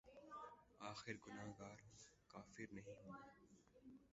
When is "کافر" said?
2.29-2.73